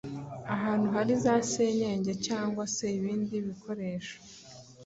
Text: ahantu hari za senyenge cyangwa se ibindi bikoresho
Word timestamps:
ahantu 0.55 0.87
hari 0.95 1.13
za 1.23 1.35
senyenge 1.51 2.11
cyangwa 2.25 2.63
se 2.75 2.85
ibindi 2.97 3.35
bikoresho 3.47 4.15